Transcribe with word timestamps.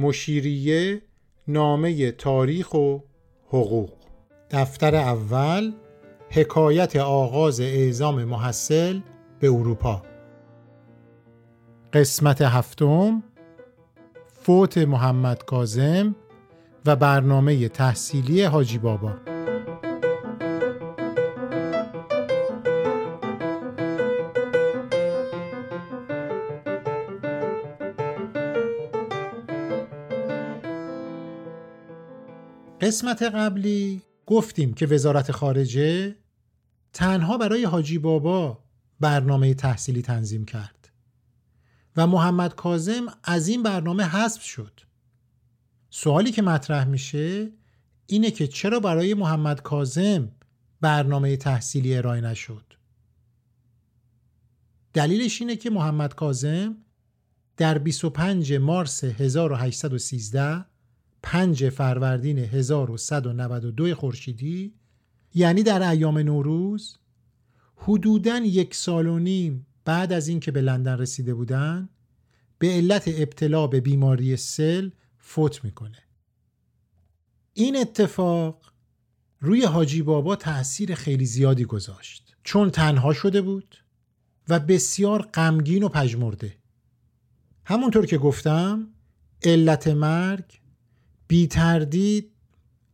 مشیریه 0.00 1.02
نامه 1.48 2.10
تاریخ 2.10 2.74
و 2.74 2.98
حقوق. 3.48 3.92
دفتر 4.50 4.94
اول 4.94 5.72
حکایت 6.30 6.96
آغاز 6.96 7.60
اعزام 7.60 8.24
محصل 8.24 9.00
به 9.40 9.48
اروپا. 9.48 10.02
قسمت 11.92 12.42
هفتم 12.42 13.22
فوت 14.42 14.78
محمد 14.78 15.44
کازم 15.44 16.16
و 16.86 16.96
برنامه 16.96 17.68
تحصیلی 17.68 18.42
حاجی 18.42 18.78
بابا. 18.78 19.29
قسمت 32.90 33.22
قبلی 33.22 34.02
گفتیم 34.26 34.74
که 34.74 34.86
وزارت 34.86 35.32
خارجه 35.32 36.16
تنها 36.92 37.38
برای 37.38 37.64
حاجی 37.64 37.98
بابا 37.98 38.64
برنامه 39.00 39.54
تحصیلی 39.54 40.02
تنظیم 40.02 40.44
کرد 40.44 40.88
و 41.96 42.06
محمد 42.06 42.54
کازم 42.54 43.06
از 43.24 43.48
این 43.48 43.62
برنامه 43.62 44.04
حذف 44.04 44.42
شد. 44.42 44.80
سوالی 45.90 46.32
که 46.32 46.42
مطرح 46.42 46.84
میشه 46.84 47.52
اینه 48.06 48.30
که 48.30 48.46
چرا 48.46 48.80
برای 48.80 49.14
محمد 49.14 49.62
کازم 49.62 50.32
برنامه 50.80 51.36
تحصیلی 51.36 51.96
ارائه 51.96 52.20
نشد؟ 52.20 52.64
دلیلش 54.94 55.40
اینه 55.40 55.56
که 55.56 55.70
محمد 55.70 56.14
کازم 56.14 56.76
در 57.56 57.78
25 57.78 58.52
مارس 58.52 59.04
1813 59.04 60.69
5 61.22 61.68
فروردین 61.68 62.38
1192 62.38 63.94
خورشیدی 63.94 64.74
یعنی 65.34 65.62
در 65.62 65.90
ایام 65.90 66.18
نوروز 66.18 66.98
حدوداً 67.76 68.38
یک 68.38 68.74
سال 68.74 69.06
و 69.06 69.18
نیم 69.18 69.66
بعد 69.84 70.12
از 70.12 70.28
اینکه 70.28 70.50
به 70.50 70.60
لندن 70.60 70.98
رسیده 70.98 71.34
بودن 71.34 71.88
به 72.58 72.68
علت 72.68 73.04
ابتلا 73.08 73.66
به 73.66 73.80
بیماری 73.80 74.36
سل 74.36 74.90
فوت 75.18 75.64
می‌کنه. 75.64 75.98
این 77.54 77.76
اتفاق 77.76 78.72
روی 79.40 79.64
حاجی 79.64 80.02
بابا 80.02 80.36
تأثیر 80.36 80.94
خیلی 80.94 81.26
زیادی 81.26 81.64
گذاشت. 81.64 82.36
چون 82.44 82.70
تنها 82.70 83.12
شده 83.12 83.42
بود 83.42 83.76
و 84.48 84.60
بسیار 84.60 85.22
غمگین 85.22 85.82
و 85.82 85.88
پژمرده. 85.88 86.56
همونطور 87.64 88.06
که 88.06 88.18
گفتم 88.18 88.88
علت 89.42 89.88
مرگ 89.88 90.59
بی 91.30 91.46
تردید 91.46 92.32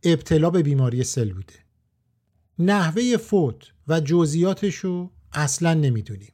ابتلا 0.03 0.49
به 0.49 0.63
بیماری 0.63 1.03
سل 1.03 1.33
بوده. 1.33 1.53
نحوه 2.59 3.17
فوت 3.17 3.73
و 3.87 3.99
جزئیاتش 3.99 4.75
رو 4.75 5.11
اصلا 5.33 5.73
نمی‌دونیم. 5.73 6.33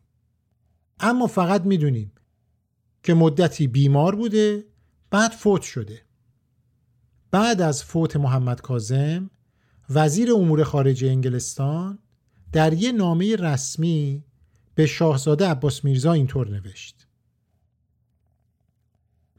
اما 0.99 1.27
فقط 1.27 1.61
می‌دونیم 1.61 2.11
که 3.03 3.13
مدتی 3.13 3.67
بیمار 3.67 4.15
بوده 4.15 4.65
بعد 5.11 5.31
فوت 5.31 5.61
شده. 5.61 6.01
بعد 7.31 7.61
از 7.61 7.83
فوت 7.83 8.15
محمد 8.15 8.61
کازم 8.61 9.29
وزیر 9.89 10.33
امور 10.33 10.63
خارجه 10.63 11.07
انگلستان 11.07 11.99
در 12.51 12.73
یه 12.73 12.91
نامه 12.91 13.35
رسمی 13.35 14.25
به 14.75 14.85
شاهزاده 14.85 15.47
عباس 15.47 15.85
میرزا 15.85 16.13
اینطور 16.13 16.49
نوشت. 16.49 17.07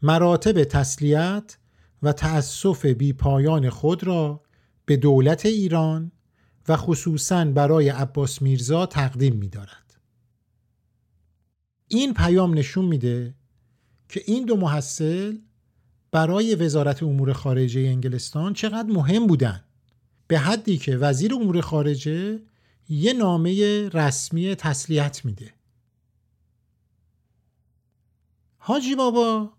مراتب 0.02 0.64
تسلیت 0.64 1.58
و 2.04 2.12
تأسف 2.12 2.86
بی 2.86 3.12
پایان 3.12 3.70
خود 3.70 4.04
را 4.04 4.42
به 4.86 4.96
دولت 4.96 5.46
ایران 5.46 6.12
و 6.68 6.76
خصوصا 6.76 7.44
برای 7.44 7.88
عباس 7.88 8.42
میرزا 8.42 8.86
تقدیم 8.86 9.34
می 9.36 9.48
دارد. 9.48 10.00
این 11.88 12.14
پیام 12.14 12.58
نشون 12.58 12.84
میده 12.84 13.34
که 14.08 14.22
این 14.26 14.44
دو 14.44 14.56
محصل 14.56 15.38
برای 16.10 16.54
وزارت 16.54 17.02
امور 17.02 17.32
خارجه 17.32 17.80
انگلستان 17.80 18.52
چقدر 18.52 18.88
مهم 18.88 19.26
بودن 19.26 19.64
به 20.26 20.38
حدی 20.38 20.78
که 20.78 20.96
وزیر 20.96 21.34
امور 21.34 21.60
خارجه 21.60 22.42
یه 22.88 23.12
نامه 23.12 23.88
رسمی 23.88 24.54
تسلیت 24.54 25.24
میده 25.24 25.54
حاجی 28.56 28.94
بابا 28.94 29.52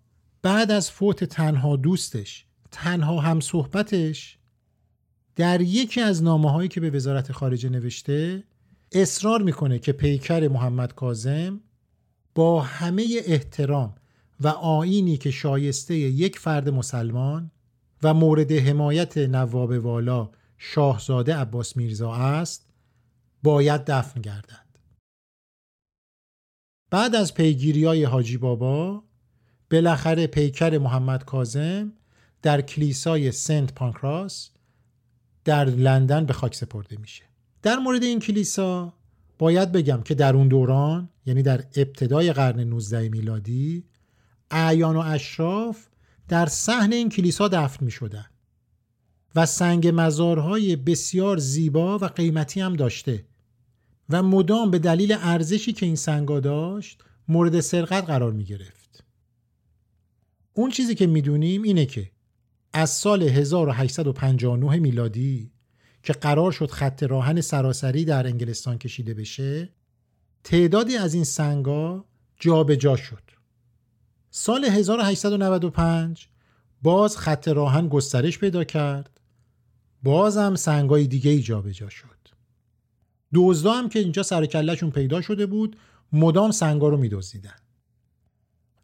بعد 0.45 0.71
از 0.71 0.91
فوت 0.91 1.23
تنها 1.23 1.75
دوستش 1.75 2.45
تنها 2.71 3.19
هم 3.19 3.39
صحبتش 3.39 4.37
در 5.35 5.61
یکی 5.61 6.01
از 6.01 6.23
نامه 6.23 6.51
هایی 6.51 6.69
که 6.69 6.81
به 6.81 6.89
وزارت 6.89 7.31
خارجه 7.31 7.69
نوشته 7.69 8.43
اصرار 8.91 9.41
می‌کنه 9.41 9.79
که 9.79 9.91
پیکر 9.91 10.47
محمد 10.47 10.93
کازم 10.93 11.61
با 12.35 12.61
همه 12.61 13.05
احترام 13.25 13.95
و 14.39 14.47
آینی 14.47 15.17
که 15.17 15.31
شایسته 15.31 15.95
یک 15.95 16.39
فرد 16.39 16.69
مسلمان 16.69 17.51
و 18.03 18.13
مورد 18.13 18.51
حمایت 18.51 19.17
نواب 19.17 19.71
والا 19.71 20.31
شاهزاده 20.57 21.35
عباس 21.35 21.77
میرزا 21.77 22.13
است 22.13 22.69
باید 23.43 23.81
دفن 23.85 24.21
گردد. 24.21 24.65
بعد 26.91 27.15
از 27.15 27.33
پیگیری 27.33 27.85
های 27.85 28.03
حاجی 28.03 28.37
بابا 28.37 29.03
بالاخره 29.71 30.27
پیکر 30.27 30.77
محمد 30.77 31.25
کازم 31.25 31.93
در 32.41 32.61
کلیسای 32.61 33.31
سنت 33.31 33.73
پانکراس 33.73 34.49
در 35.45 35.65
لندن 35.65 36.25
به 36.25 36.33
خاک 36.33 36.55
سپرده 36.55 36.97
میشه 36.97 37.23
در 37.61 37.75
مورد 37.75 38.03
این 38.03 38.19
کلیسا 38.19 38.93
باید 39.37 39.71
بگم 39.71 40.01
که 40.01 40.15
در 40.15 40.35
اون 40.35 40.47
دوران 40.47 41.09
یعنی 41.25 41.43
در 41.43 41.63
ابتدای 41.75 42.33
قرن 42.33 42.59
19 42.59 43.09
میلادی 43.09 43.83
اعیان 44.51 44.95
و 44.95 44.99
اشراف 44.99 45.85
در 46.27 46.45
صحن 46.45 46.93
این 46.93 47.09
کلیسا 47.09 47.47
دفن 47.47 47.85
می 47.85 47.91
شدن 47.91 48.25
و 49.35 49.45
سنگ 49.45 49.91
مزارهای 49.93 50.75
بسیار 50.75 51.37
زیبا 51.37 51.97
و 51.97 52.05
قیمتی 52.05 52.61
هم 52.61 52.75
داشته 52.75 53.25
و 54.09 54.23
مدام 54.23 54.71
به 54.71 54.79
دلیل 54.79 55.17
ارزشی 55.19 55.73
که 55.73 55.85
این 55.85 55.95
سنگا 55.95 56.39
داشت 56.39 57.03
مورد 57.27 57.59
سرقت 57.59 58.05
قرار 58.05 58.31
می 58.31 58.43
گرفت. 58.43 58.84
اون 60.57 60.71
چیزی 60.71 60.95
که 60.95 61.07
می‌دونیم 61.07 61.63
اینه 61.63 61.85
که 61.85 62.11
از 62.73 62.89
سال 62.89 63.23
1859 63.23 64.79
میلادی 64.79 65.51
که 66.03 66.13
قرار 66.13 66.51
شد 66.51 66.71
خط 66.71 67.03
راهن 67.03 67.41
سراسری 67.41 68.05
در 68.05 68.27
انگلستان 68.27 68.77
کشیده 68.77 69.13
بشه 69.13 69.69
تعدادی 70.43 70.97
از 70.97 71.13
این 71.13 71.23
سنگا 71.23 72.05
جابجا 72.39 72.75
جا 72.75 72.95
شد. 72.95 73.21
سال 74.29 74.65
1895 74.65 76.27
باز 76.81 77.17
خط 77.17 77.47
راهن 77.47 77.87
گسترش 77.87 78.39
پیدا 78.39 78.63
کرد 78.63 79.19
باز 80.03 80.37
هم 80.37 80.55
سنگای 80.55 81.07
دیگه 81.07 81.31
ای 81.31 81.41
جابجا 81.41 81.89
شد. 81.89 82.07
دزدا 83.33 83.73
هم 83.73 83.89
که 83.89 83.99
اینجا 83.99 84.23
سر 84.23 84.45
کلشون 84.45 84.91
پیدا 84.91 85.21
شده 85.21 85.45
بود 85.45 85.77
مدام 86.11 86.51
سنگا 86.51 86.89
رو 86.89 86.97
میدزدیدن. 86.97 87.55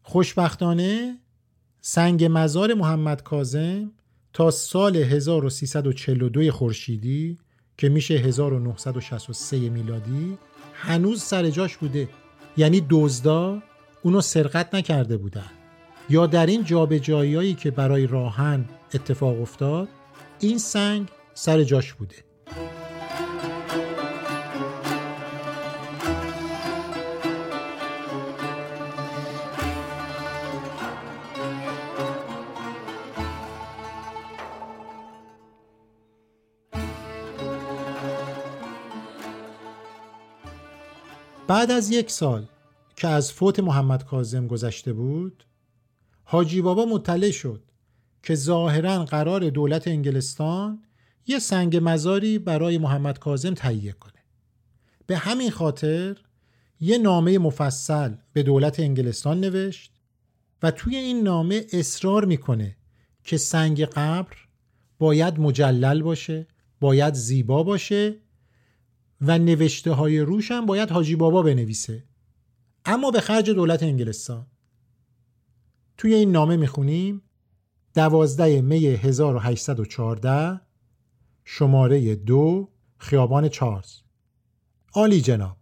خوشبختانه 0.02 1.18
سنگ 1.84 2.28
مزار 2.30 2.74
محمد 2.74 3.22
کازم 3.22 3.92
تا 4.32 4.50
سال 4.50 4.96
1342 4.96 6.50
خورشیدی 6.50 7.38
که 7.78 7.88
میشه 7.88 8.14
1963 8.14 9.56
میلادی 9.56 10.38
هنوز 10.74 11.22
سر 11.22 11.50
جاش 11.50 11.76
بوده. 11.76 12.08
یعنی 12.56 12.86
دزدا 12.90 13.62
اونو 14.02 14.20
سرقت 14.20 14.74
نکرده 14.74 15.16
بودن. 15.16 15.50
یا 16.10 16.26
در 16.26 16.46
این 16.46 16.64
جابجاییایی 16.64 17.54
که 17.54 17.70
برای 17.70 18.06
راهن 18.06 18.64
اتفاق 18.94 19.40
افتاد 19.40 19.88
این 20.40 20.58
سنگ 20.58 21.08
سر 21.34 21.62
جاش 21.64 21.92
بوده. 21.92 22.16
بعد 41.52 41.70
از 41.70 41.90
یک 41.90 42.10
سال 42.10 42.46
که 42.96 43.08
از 43.08 43.32
فوت 43.32 43.60
محمد 43.60 44.04
کازم 44.04 44.46
گذشته 44.46 44.92
بود 44.92 45.44
حاجی 46.24 46.62
بابا 46.62 46.84
مطلع 46.84 47.30
شد 47.30 47.62
که 48.22 48.34
ظاهرا 48.34 49.04
قرار 49.04 49.50
دولت 49.50 49.88
انگلستان 49.88 50.82
یه 51.26 51.38
سنگ 51.38 51.80
مزاری 51.82 52.38
برای 52.38 52.78
محمد 52.78 53.18
کازم 53.18 53.54
تهیه 53.54 53.92
کنه. 53.92 54.24
به 55.06 55.16
همین 55.16 55.50
خاطر 55.50 56.16
یه 56.80 56.98
نامه 56.98 57.38
مفصل 57.38 58.14
به 58.32 58.42
دولت 58.42 58.80
انگلستان 58.80 59.40
نوشت 59.40 59.92
و 60.62 60.70
توی 60.70 60.96
این 60.96 61.22
نامه 61.22 61.66
اصرار 61.72 62.24
می‌کنه 62.24 62.76
که 63.24 63.36
سنگ 63.36 63.84
قبر 63.84 64.36
باید 64.98 65.40
مجلل 65.40 66.02
باشه 66.02 66.46
باید 66.80 67.14
زیبا 67.14 67.62
باشه 67.62 68.14
و 69.22 69.38
نوشته 69.38 69.92
های 69.92 70.20
روش 70.20 70.50
هم 70.50 70.66
باید 70.66 70.90
حاجی 70.90 71.16
بابا 71.16 71.42
بنویسه. 71.42 72.04
اما 72.84 73.10
به 73.10 73.20
خرج 73.20 73.50
دولت 73.50 73.82
انگلستان. 73.82 74.46
توی 75.96 76.14
این 76.14 76.32
نامه 76.32 76.56
می‌خونیم 76.56 77.22
دوازده 77.94 78.60
می 78.60 78.86
1814 78.86 80.60
شماره 81.44 82.14
دو 82.14 82.68
خیابان 82.98 83.48
چارز 83.48 84.00
عالی 84.94 85.20
جناب 85.20 85.56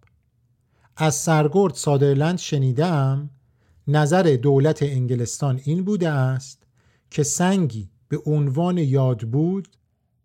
از 0.96 1.14
سرگرد 1.14 1.74
سادرلند 1.74 2.38
شنیدم 2.38 3.30
نظر 3.88 4.38
دولت 4.42 4.82
انگلستان 4.82 5.60
این 5.64 5.84
بوده 5.84 6.08
است 6.08 6.66
که 7.10 7.22
سنگی 7.22 7.90
به 8.08 8.22
عنوان 8.26 8.78
یاد 8.78 9.20
بود 9.20 9.68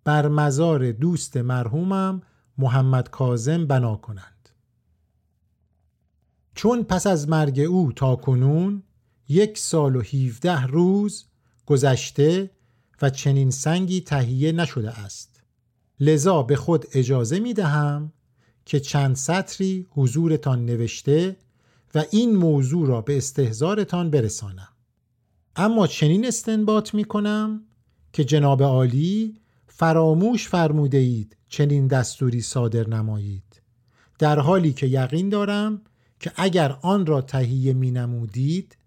بر 0.04 0.28
مزار 0.28 0.92
دوست 0.92 1.38
مرحومم 1.38 2.22
محمد 2.58 3.10
کازم 3.10 3.68
بنا 3.68 3.96
کنند. 3.96 4.50
چون 6.56 6.84
پس 6.84 7.08
از 7.08 7.30
مرگ 7.30 7.60
او 7.60 7.92
تا 7.92 8.16
کنون 8.16 8.84
یک 9.28 9.58
سال 9.58 9.96
و 9.96 10.02
هیوده 10.02 10.62
روز 10.62 11.26
گذشته 11.66 12.52
و 13.02 13.10
چنین 13.10 13.52
سنگی 13.52 14.02
تهیه 14.02 14.52
نشده 14.52 15.00
است. 15.00 15.44
لذا 16.00 16.44
به 16.44 16.56
خود 16.56 16.86
اجازه 16.94 17.40
می 17.40 17.54
دهم 17.54 18.14
که 18.66 18.80
چند 18.80 19.16
سطری 19.16 19.88
حضورتان 19.90 20.66
نوشته 20.66 21.36
و 21.96 22.04
این 22.12 22.36
موضوع 22.36 22.88
را 22.88 23.02
به 23.02 23.18
استهزارتان 23.18 24.10
برسانم. 24.10 24.68
اما 25.56 25.88
چنین 25.88 26.26
استنباط 26.26 26.94
می 26.94 27.04
کنم 27.04 27.64
که 28.14 28.24
جناب 28.24 28.64
عالی 28.64 29.42
فراموش 29.78 30.48
فرموده 30.48 30.98
اید 30.98 31.38
چنین 31.50 31.88
دستوری 31.88 32.42
صادر 32.42 32.88
نمایید. 32.88 33.62
در 34.20 34.40
حالی 34.40 34.74
که 34.74 34.88
یقین 34.88 35.30
دارم 35.30 35.82
که 36.20 36.32
اگر 36.36 36.72
آن 36.82 37.06
را 37.06 37.22
تهیه 37.22 37.74
می 37.74 37.92
نمودید 37.92 38.78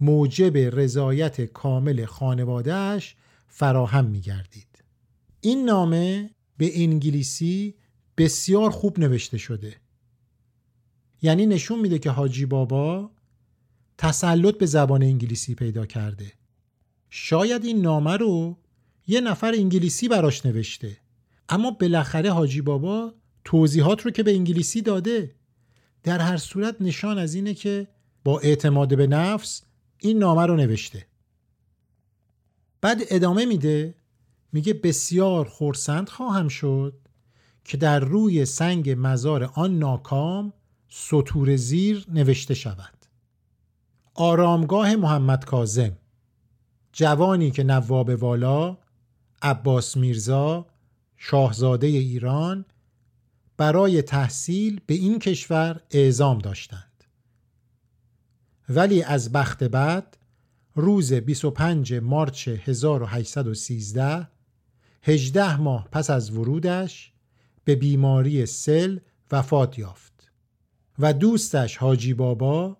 موجب 0.00 0.56
رضایت 0.56 1.40
کامل 1.40 2.04
خانوادهش 2.04 3.16
فراهم 3.46 4.04
می 4.04 4.20
گردید. 4.20 4.84
این 5.40 5.64
نامه 5.64 6.30
به 6.56 6.82
انگلیسی 6.82 7.74
بسیار 8.16 8.70
خوب 8.70 8.98
نوشته 9.00 9.38
شده. 9.38 9.76
یعنی 11.22 11.46
نشون 11.46 11.80
میده 11.80 11.98
که 11.98 12.10
حاجی 12.10 12.46
بابا 12.46 13.10
تسلط 13.98 14.58
به 14.58 14.66
زبان 14.66 15.02
انگلیسی 15.02 15.54
پیدا 15.54 15.86
کرده. 15.86 16.32
شاید 17.10 17.64
این 17.64 17.80
نامه 17.80 18.16
رو 18.16 18.63
یه 19.06 19.20
نفر 19.20 19.52
انگلیسی 19.54 20.08
براش 20.08 20.46
نوشته. 20.46 20.96
اما 21.48 21.70
بالاخره 21.70 22.32
حاجی 22.32 22.60
بابا 22.60 23.14
توضیحات 23.44 24.02
رو 24.02 24.10
که 24.10 24.22
به 24.22 24.34
انگلیسی 24.34 24.82
داده 24.82 25.34
در 26.02 26.18
هر 26.18 26.36
صورت 26.36 26.76
نشان 26.80 27.18
از 27.18 27.34
اینه 27.34 27.54
که 27.54 27.88
با 28.24 28.40
اعتماد 28.40 28.96
به 28.96 29.06
نفس 29.06 29.62
این 29.98 30.18
نامه 30.18 30.46
رو 30.46 30.56
نوشته. 30.56 31.06
بعد 32.80 33.02
ادامه 33.10 33.46
میده 33.46 33.94
میگه 34.52 34.74
بسیار 34.74 35.48
خورسند 35.48 36.08
خواهم 36.08 36.48
شد 36.48 37.00
که 37.64 37.76
در 37.76 38.00
روی 38.00 38.44
سنگ 38.44 38.94
مزار 38.98 39.44
آن 39.54 39.78
ناکام 39.78 40.52
سطور 40.88 41.56
زیر 41.56 42.06
نوشته 42.08 42.54
شود. 42.54 43.06
آرامگاه 44.14 44.96
محمد 44.96 45.44
کازم 45.44 45.96
جوانی 46.92 47.50
که 47.50 47.62
نواب 47.62 48.08
والا 48.08 48.78
عباس 49.44 49.96
میرزا 49.96 50.66
شاهزاده 51.16 51.86
ایران 51.86 52.64
برای 53.56 54.02
تحصیل 54.02 54.80
به 54.86 54.94
این 54.94 55.18
کشور 55.18 55.80
اعزام 55.90 56.38
داشتند. 56.38 57.04
ولی 58.68 59.02
از 59.02 59.32
بخت 59.32 59.64
بعد 59.64 60.16
روز 60.74 61.12
25 61.12 61.94
مارچ 61.94 62.48
1813 62.48 64.28
هجده 65.02 65.56
ماه 65.56 65.88
پس 65.92 66.10
از 66.10 66.30
ورودش 66.30 67.12
به 67.64 67.74
بیماری 67.74 68.46
سل 68.46 68.98
وفات 69.32 69.78
یافت 69.78 70.32
و 70.98 71.12
دوستش 71.12 71.76
حاجی 71.76 72.14
بابا 72.14 72.76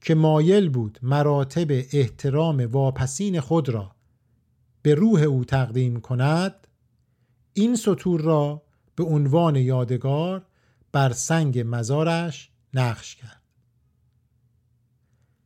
که 0.00 0.14
مایل 0.14 0.68
بود 0.68 0.98
مراتب 1.02 1.66
احترام 1.70 2.60
واپسین 2.60 3.40
خود 3.40 3.68
را 3.68 3.91
به 4.82 4.94
روح 4.94 5.22
او 5.22 5.44
تقدیم 5.44 6.00
کند 6.00 6.66
این 7.52 7.76
سطور 7.76 8.20
را 8.20 8.62
به 8.96 9.04
عنوان 9.04 9.56
یادگار 9.56 10.46
بر 10.92 11.12
سنگ 11.12 11.64
مزارش 11.66 12.50
نقش 12.74 13.16
کرد. 13.16 13.42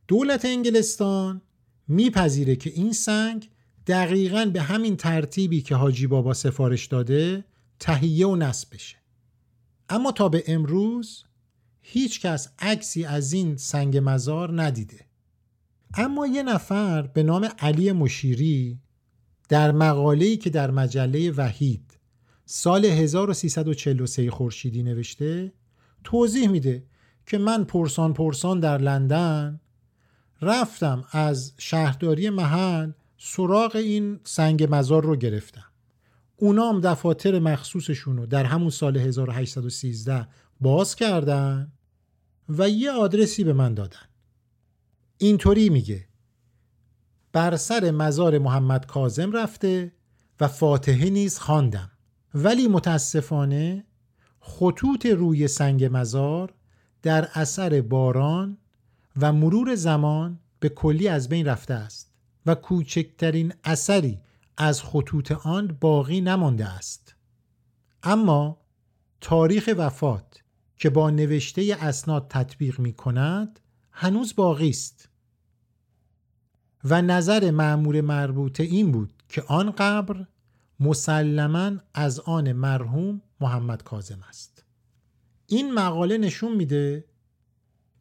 دولت 0.07 0.45
انگلستان 0.45 1.41
میپذیره 1.87 2.55
که 2.55 2.69
این 2.69 2.93
سنگ 2.93 3.49
دقیقا 3.87 4.45
به 4.53 4.61
همین 4.61 4.97
ترتیبی 4.97 5.61
که 5.61 5.75
حاجی 5.75 6.07
بابا 6.07 6.33
سفارش 6.33 6.85
داده 6.85 7.45
تهیه 7.79 8.27
و 8.27 8.35
نصب 8.35 8.73
بشه. 8.73 8.97
اما 9.89 10.11
تا 10.11 10.29
به 10.29 10.43
امروز 10.47 11.23
هیچ 11.81 12.21
کس 12.21 12.49
عکسی 12.59 13.05
از 13.05 13.33
این 13.33 13.57
سنگ 13.57 13.99
مزار 14.03 14.61
ندیده. 14.61 15.05
اما 15.93 16.27
یه 16.27 16.43
نفر 16.43 17.01
به 17.01 17.23
نام 17.23 17.49
علی 17.59 17.91
مشیری 17.91 18.79
در 19.49 19.71
مقاله‌ای 19.71 20.37
که 20.37 20.49
در 20.49 20.71
مجله 20.71 21.31
وحید 21.31 21.97
سال 22.45 22.85
1343 22.85 24.31
خورشیدی 24.31 24.83
نوشته 24.83 25.53
توضیح 26.03 26.49
میده 26.49 26.83
که 27.25 27.37
من 27.37 27.63
پرسان 27.63 28.13
پرسان 28.13 28.59
در 28.59 28.77
لندن 28.77 29.59
رفتم 30.41 31.05
از 31.11 31.53
شهرداری 31.57 32.29
محل 32.29 32.91
سراغ 33.17 33.75
این 33.75 34.19
سنگ 34.23 34.67
مزار 34.69 35.03
رو 35.03 35.15
گرفتم. 35.15 35.65
اونام 36.37 36.81
دفاتر 36.81 37.39
مخصوصشون 37.39 38.17
رو 38.17 38.25
در 38.25 38.45
همون 38.45 38.69
سال 38.69 38.97
1813 38.97 40.27
باز 40.61 40.95
کردن 40.95 41.71
و 42.49 42.69
یه 42.69 42.91
آدرسی 42.91 43.43
به 43.43 43.53
من 43.53 43.73
دادن. 43.73 44.07
اینطوری 45.17 45.69
میگه. 45.69 46.06
بر 47.37 47.55
سر 47.55 47.91
مزار 47.91 48.39
محمد 48.39 48.85
کازم 48.85 49.31
رفته 49.31 49.91
و 50.39 50.47
فاتحه 50.47 51.09
نیز 51.09 51.39
خواندم. 51.39 51.91
ولی 52.33 52.67
متاسفانه 52.67 53.83
خطوط 54.39 55.05
روی 55.05 55.47
سنگ 55.47 55.89
مزار 55.91 56.53
در 57.01 57.29
اثر 57.33 57.81
باران 57.81 58.57
و 59.21 59.33
مرور 59.33 59.75
زمان 59.75 60.39
به 60.59 60.69
کلی 60.69 61.07
از 61.07 61.29
بین 61.29 61.45
رفته 61.45 61.73
است 61.73 62.11
و 62.45 62.55
کوچکترین 62.55 63.53
اثری 63.63 64.19
از 64.57 64.83
خطوط 64.83 65.31
آن 65.31 65.77
باقی 65.81 66.21
نمانده 66.21 66.65
است. 66.65 67.15
اما 68.03 68.61
تاریخ 69.21 69.69
وفات 69.77 70.43
که 70.75 70.89
با 70.89 71.09
نوشته 71.09 71.77
اسناد 71.81 72.27
تطبیق 72.29 72.79
می 72.79 72.93
کند 72.93 73.59
هنوز 73.91 74.35
باقی 74.35 74.69
است. 74.69 75.09
و 76.83 77.01
نظر 77.01 77.51
معمور 77.51 78.01
مربوطه 78.01 78.63
این 78.63 78.91
بود 78.91 79.13
که 79.29 79.43
آن 79.47 79.71
قبر 79.71 80.25
مسلما 80.79 81.71
از 81.93 82.19
آن 82.19 82.51
مرحوم 82.51 83.21
محمد 83.41 83.83
کازم 83.83 84.19
است. 84.29 84.63
این 85.47 85.73
مقاله 85.73 86.17
نشون 86.17 86.55
میده 86.55 87.05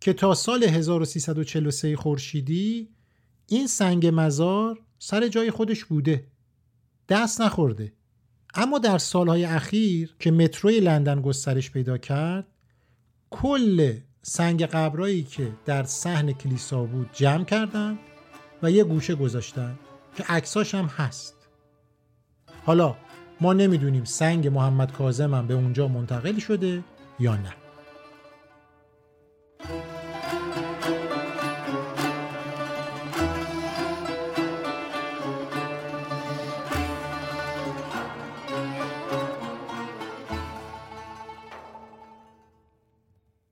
که 0.01 0.13
تا 0.13 0.35
سال 0.35 0.65
1343 0.65 1.97
خورشیدی 1.97 2.89
این 3.47 3.67
سنگ 3.67 4.11
مزار 4.13 4.81
سر 4.99 5.29
جای 5.29 5.51
خودش 5.51 5.85
بوده 5.85 6.27
دست 7.09 7.41
نخورده. 7.41 7.93
اما 8.55 8.79
در 8.79 8.99
سالهای 8.99 9.45
اخیر 9.45 10.15
که 10.19 10.31
متروی 10.31 10.81
لندن 10.81 11.21
گسترش 11.21 11.71
پیدا 11.71 11.99
کرد 11.99 12.47
کل 13.31 13.99
سنگ 14.23 14.63
قبرایی 14.63 15.23
که 15.23 15.53
در 15.65 15.85
صحن 15.85 16.33
کلیسا 16.33 16.85
بود 16.85 17.11
جمع 17.13 17.45
کردن 17.45 17.99
و 18.63 18.71
یه 18.71 18.85
گوشه 18.85 19.15
گذاشتن 19.15 19.79
که 20.17 20.25
عکساش 20.29 20.75
هم 20.75 20.85
هست. 20.85 21.35
حالا 22.65 22.97
ما 23.41 23.53
نمی‌دونیم 23.53 24.05
سنگ 24.05 24.49
محمد 24.49 24.93
کازم 24.93 25.35
هم 25.35 25.47
به 25.47 25.55
اونجا 25.55 25.89
منتقل 25.89 26.39
شده 26.39 26.85
یا 27.19 27.37
نه. 27.37 27.53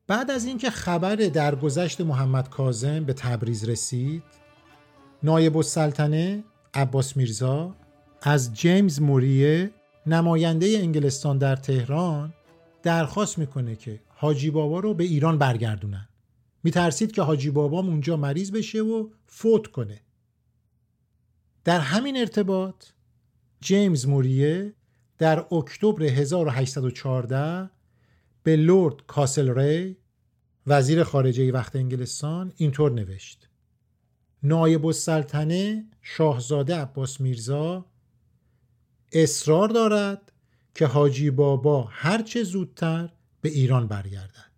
بعد 0.07 0.31
از 0.31 0.45
اینکه 0.45 0.71
خبر 0.71 1.17
درگذشت 1.17 2.01
محمد 2.01 2.51
کاظم 2.51 3.05
به 3.05 3.13
تبریز 3.13 3.69
رسید 3.69 4.44
نایب 5.25 5.57
السلطنه 5.57 6.45
عباس 6.75 7.17
میرزا 7.17 7.77
از 8.23 8.55
جیمز 8.55 9.01
موریه 9.01 9.71
نماینده 10.07 10.67
انگلستان 10.67 11.39
در 11.39 11.57
تهران 11.57 12.35
درخواست 12.83 13.39
می‌کنه 13.39 13.77
که 13.77 14.01
حاجی 14.09 14.51
بابا 14.51 14.81
رو 14.81 14.95
به 14.95 15.05
ایران 15.05 15.39
برگردونن. 15.39 16.09
میترسید 16.65 17.13
که 17.13 17.23
حاجی 17.23 17.51
بابا 17.51 17.79
اونجا 17.79 18.17
مریض 18.17 18.51
بشه 18.51 18.81
و 18.81 19.09
فوت 19.27 19.67
کنه. 19.67 20.01
در 21.65 21.81
همین 21.81 22.17
ارتباط 22.17 22.85
جیمز 23.61 24.07
موریه 24.09 24.75
در 25.19 25.55
اکتبر 25.55 26.03
1814 26.03 27.71
به 28.43 28.57
لورد 28.57 29.07
کاسل 29.07 29.59
ری 29.59 29.97
وزیر 30.67 31.05
خارجه 31.05 31.53
وقت 31.53 31.77
انگلستان 31.77 32.53
اینطور 32.57 32.93
نوشت. 32.93 33.49
نایب 34.45 34.87
السلطنه 34.87 35.85
شاهزاده 36.03 36.77
عباس 36.77 37.21
میرزا 37.21 37.87
اصرار 39.13 39.69
دارد 39.69 40.33
که 40.75 40.87
حاجی 40.87 41.31
بابا 41.31 41.89
هرچه 41.91 42.43
زودتر 42.43 43.13
به 43.41 43.49
ایران 43.49 43.87
برگردد. 43.87 44.51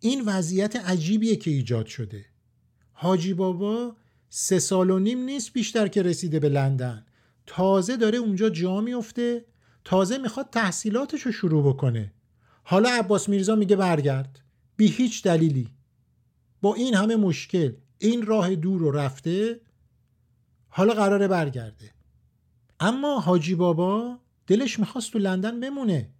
این 0.00 0.24
وضعیت 0.26 0.76
عجیبیه 0.76 1.36
که 1.36 1.50
ایجاد 1.50 1.86
شده. 1.86 2.24
حاجی 2.92 3.34
بابا 3.34 3.96
سه 4.28 4.58
سال 4.58 4.90
و 4.90 4.98
نیم 4.98 5.18
نیست 5.18 5.52
بیشتر 5.52 5.88
که 5.88 6.02
رسیده 6.02 6.40
به 6.40 6.48
لندن. 6.48 7.06
تازه 7.46 7.96
داره 7.96 8.18
اونجا 8.18 8.50
جا 8.50 8.80
میفته 8.80 9.44
تازه 9.84 10.18
می‌خواد 10.18 10.50
تحصیلاتش 10.50 11.22
رو 11.22 11.32
شروع 11.32 11.74
بکنه. 11.74 12.12
حالا 12.62 12.88
عباس 12.88 13.28
میرزا 13.28 13.54
میگه 13.54 13.76
برگرد. 13.76 14.40
بی 14.76 14.86
هیچ 14.86 15.22
دلیلی. 15.22 15.70
با 16.62 16.74
این 16.74 16.94
همه 16.94 17.16
مشکل 17.16 17.72
این 18.04 18.26
راه 18.26 18.54
دور 18.54 18.80
رو 18.80 18.90
رفته 18.90 19.60
حالا 20.68 20.94
قراره 20.94 21.28
برگرده. 21.28 21.90
اما 22.80 23.20
حاجی 23.20 23.54
بابا 23.54 24.18
دلش 24.46 24.78
می‌خواست 24.78 25.12
تو 25.12 25.18
لندن 25.18 25.60
بمونه. 25.60 26.10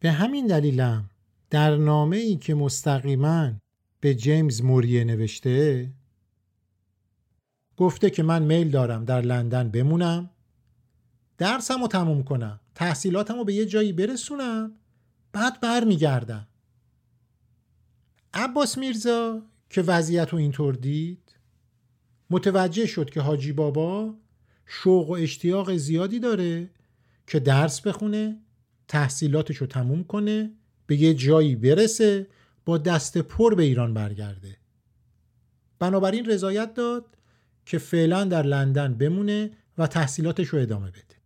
به 0.00 0.12
همین 0.12 0.46
دلیلم 0.46 1.10
در 1.50 1.76
نامه 1.76 2.16
ای 2.16 2.36
که 2.36 2.54
مستقیما 2.54 3.52
به 4.00 4.14
جیمز 4.14 4.62
موریه 4.62 5.04
نوشته 5.04 5.92
گفته 7.76 8.10
که 8.10 8.22
من 8.22 8.42
میل 8.42 8.70
دارم 8.70 9.04
در 9.04 9.20
لندن 9.20 9.68
بمونم 9.68 10.30
درسم 11.38 11.80
رو 11.80 11.88
تموم 11.88 12.22
کنم 12.22 12.60
تحصیلاتم 12.74 13.36
رو 13.36 13.44
به 13.44 13.54
یه 13.54 13.66
جایی 13.66 13.92
برسونم 13.92 14.72
بعد 15.32 15.60
برمیگردم. 15.60 16.48
عباس 18.34 18.78
میرزا 18.78 19.42
که 19.72 19.82
وضعیت 19.82 20.28
رو 20.30 20.38
اینطور 20.38 20.74
دید 20.74 21.36
متوجه 22.30 22.86
شد 22.86 23.10
که 23.10 23.20
حاجی 23.20 23.52
بابا 23.52 24.14
شوق 24.66 25.10
و 25.10 25.12
اشتیاق 25.12 25.76
زیادی 25.76 26.20
داره 26.20 26.70
که 27.26 27.40
درس 27.40 27.80
بخونه 27.80 28.38
تحصیلاتش 28.88 29.56
رو 29.56 29.66
تموم 29.66 30.04
کنه 30.04 30.50
به 30.86 30.96
یه 30.96 31.14
جایی 31.14 31.56
برسه 31.56 32.26
با 32.64 32.78
دست 32.78 33.18
پر 33.18 33.54
به 33.54 33.62
ایران 33.62 33.94
برگرده. 33.94 34.56
بنابراین 35.78 36.26
رضایت 36.26 36.74
داد 36.74 37.18
که 37.66 37.78
فعلا 37.78 38.24
در 38.24 38.42
لندن 38.42 38.94
بمونه 38.94 39.50
و 39.78 39.86
تحصیلاتش 39.86 40.48
رو 40.48 40.58
ادامه 40.58 40.90
بده. 40.90 41.16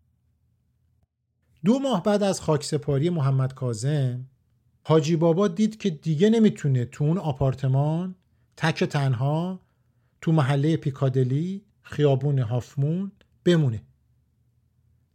دو 1.65 1.79
ماه 1.79 2.03
بعد 2.03 2.23
از 2.23 2.41
خاکسپاری 2.41 3.11
محمد 3.11 3.55
کازم 3.55 4.27
حاجی 4.83 5.17
بابا 5.17 5.49
دید 5.49 5.79
که 5.79 5.91
دیگه 5.91 6.31
نمی‌تونه 6.31 6.85
تو 6.85 7.05
اون 7.05 7.19
آپارتمان 7.19 8.15
تک 8.57 8.85
تنها 8.85 9.61
تو 10.21 10.33
محله 10.33 10.77
پیکادلی 10.77 11.65
خیابون 11.83 12.39
هافمون 12.39 13.13
بمونه. 13.45 13.83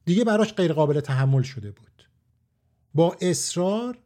دیگه 0.06 0.24
براش 0.24 0.54
غیر 0.54 0.74
قابل 0.74 1.00
تحمل 1.00 1.42
شده 1.42 1.72
بود. 1.72 2.10
با 2.94 3.18
اصرار 3.22 3.98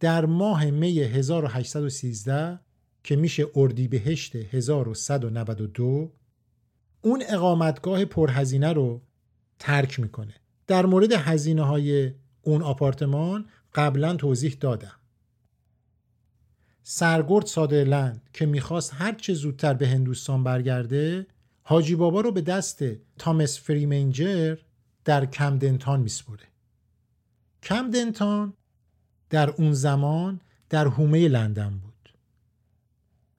در 0.00 0.24
ماه 0.26 0.64
می 0.70 1.00
1813 1.00 2.60
که 3.04 3.16
میشه 3.16 3.46
اردیبهشت 3.56 4.36
1192 4.36 6.12
اون 7.02 7.22
اقامتگاه 7.28 8.04
پرهزینه 8.04 8.72
رو 8.72 9.02
ترک 9.58 10.00
می‌کنه. 10.00 10.34
در 10.66 10.86
مورد 10.86 11.12
هزینه 11.12 11.62
های 11.62 12.12
اون 12.42 12.62
آپارتمان 12.62 13.46
قبلا 13.74 14.16
توضیح 14.16 14.56
دادم. 14.60 15.01
سرگرد 16.82 17.46
سادرلند 17.46 18.28
که 18.32 18.46
می‌خواست 18.46 18.92
هر 18.94 19.12
چه 19.12 19.34
زودتر 19.34 19.74
به 19.74 19.88
هندوستان 19.88 20.44
برگرده 20.44 21.26
حاجی 21.62 21.94
بابا 21.94 22.20
رو 22.20 22.32
به 22.32 22.40
دست 22.40 22.84
تامس 23.18 23.60
فریمنجر 23.60 24.56
در 25.04 25.26
کمدنتان 25.26 26.00
میسپره 26.00 26.48
کمدنتان 27.62 28.52
در 29.30 29.50
اون 29.50 29.72
زمان 29.72 30.40
در 30.70 30.88
حومه 30.88 31.28
لندن 31.28 31.70
بود. 31.70 32.14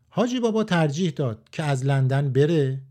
حاجی 0.10 0.40
بابا 0.40 0.64
ترجیح 0.64 1.12
داد 1.12 1.50
که 1.52 1.64
از 1.64 1.86
لندن 1.86 2.34
بره. 2.34 2.82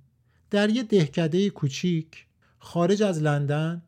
در 0.50 0.70
یه 0.70 0.82
دهکده 0.82 1.50
کوچیک 1.50 2.26
خارج 2.58 3.02
از 3.02 3.22
لندن 3.22 3.82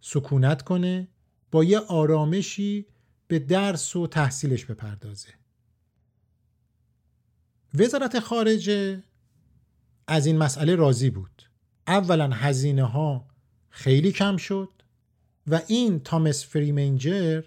سکونت 0.00 0.62
کنه 0.62 1.08
با 1.50 1.64
یه 1.64 1.78
آرامشی 1.78 2.86
به 3.28 3.38
درس 3.38 3.96
و 3.96 4.06
تحصیلش 4.06 4.64
بپردازه. 4.64 5.28
وزارت 7.78 8.20
خارجه 8.20 9.02
از 10.06 10.26
این 10.26 10.38
مسئله 10.38 10.74
راضی 10.74 11.10
بود. 11.10 11.42
اولا 11.86 12.30
هزینه 12.30 12.84
ها 12.84 13.26
خیلی 13.68 14.12
کم 14.12 14.36
شد 14.36 14.68
و 15.46 15.60
این 15.66 16.00
تامس 16.00 16.46
فریمنجر 16.46 17.42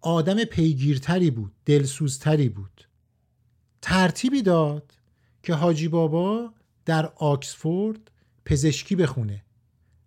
آدم 0.00 0.44
پیگیرتری 0.44 1.30
بود 1.30 1.52
دلسوزتری 1.64 2.48
بود. 2.48 2.88
ترتیبی 3.82 4.42
داد 4.42 4.92
که 5.42 5.54
حاجی 5.54 5.88
بابا 5.88 6.52
در 6.84 7.06
آکسفورد 7.16 8.10
پزشکی 8.44 8.96
بخونه. 8.96 9.44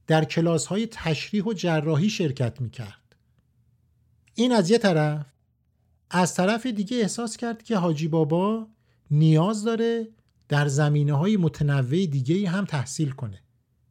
در 0.07 0.25
کلاس 0.25 0.65
های 0.65 0.88
تشریح 0.91 1.43
و 1.43 1.53
جراحی 1.53 2.09
شرکت 2.09 2.61
می‌کرد. 2.61 3.15
این 4.35 4.51
از 4.51 4.69
یه 4.69 4.77
طرف 4.77 5.25
از 6.09 6.35
طرف 6.35 6.65
دیگه 6.65 6.97
احساس 6.97 7.38
کرد 7.38 7.63
که 7.63 7.77
حاجی 7.77 8.07
بابا 8.07 8.67
نیاز 9.12 9.63
داره 9.63 10.08
در 10.50 10.68
زمینه 10.68 11.13
های 11.13 11.38
متنوع 11.38 12.06
دیگه 12.06 12.50
هم 12.50 12.65
تحصیل 12.65 13.12
کنه 13.12 13.41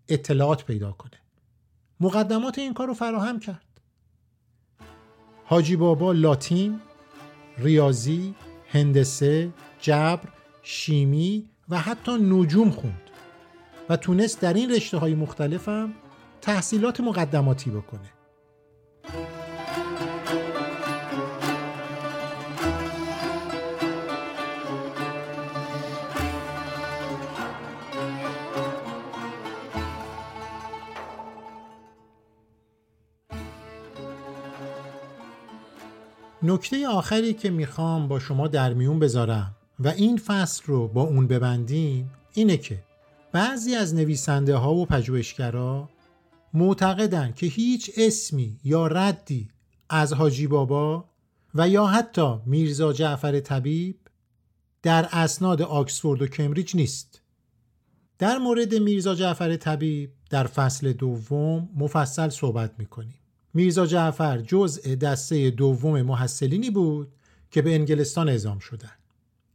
اطلاعات 0.08 0.64
پیدا 0.64 0.92
کنه. 0.92 1.20
مقدمات 2.00 2.58
این 2.58 2.74
کار 2.74 2.86
رو 2.86 2.94
فراهم 2.94 3.40
کرد. 3.40 3.80
حاجی 5.44 5.76
بابا 5.76 6.12
لاتین 6.12 6.80
ریاضی 7.58 8.34
هندسه 8.68 9.50
جبر 9.80 10.28
شیمی 10.62 11.50
و 11.68 11.78
حتی 11.78 12.12
نجوم 12.12 12.70
خوند 12.70 13.00
و 13.88 13.96
تونست 13.96 14.40
در 14.40 14.54
این 14.54 14.70
رشته 14.70 14.98
های 14.98 15.14
مختلف 15.14 15.68
هم 15.68 15.94
تحصیلات 16.40 17.00
مقدماتی 17.00 17.70
بکنه. 17.70 18.19
نکته 36.42 36.88
آخری 36.88 37.34
که 37.34 37.50
می‌خوام 37.50 38.08
با 38.08 38.18
شما 38.18 38.48
در 38.48 38.74
میون 38.74 38.98
بذارم 38.98 39.56
و 39.80 39.88
این 39.88 40.16
فصل 40.16 40.62
رو 40.66 40.88
با 40.88 41.02
اون 41.02 41.26
ببندیم 41.26 42.10
اینه 42.32 42.56
که 42.56 42.82
بعضی 43.32 43.74
از 43.74 43.94
نویسنده 43.94 44.56
ها 44.56 44.74
و 44.74 44.86
پژوهشگرا 44.86 45.88
معتقدن 46.54 47.32
که 47.32 47.46
هیچ 47.46 47.90
اسمی 47.96 48.60
یا 48.64 48.86
ردی 48.86 49.48
از 49.88 50.12
حاجی 50.12 50.46
بابا 50.46 51.04
و 51.54 51.68
یا 51.68 51.86
حتی 51.86 52.34
میرزا 52.46 52.92
جعفر 52.92 53.40
طبیب 53.40 53.96
در 54.82 55.08
اسناد 55.12 55.62
آکسفورد 55.62 56.22
و 56.22 56.26
کمبریج 56.26 56.76
نیست. 56.76 57.22
در 58.18 58.38
مورد 58.38 58.74
میرزا 58.74 59.14
جعفر 59.14 59.56
طبیب 59.56 60.10
در 60.30 60.46
فصل 60.46 60.92
دوم 60.92 61.68
مفصل 61.76 62.28
صحبت 62.28 62.74
می‌کنیم. 62.78 63.14
میرزا 63.54 63.86
جعفر 63.86 64.40
جزء 64.40 64.94
دسته 64.94 65.50
دوم 65.50 66.02
محصلینی 66.02 66.70
بود 66.70 67.12
که 67.50 67.62
به 67.62 67.74
انگلستان 67.74 68.28
اعزام 68.28 68.58
شدند. 68.58 68.98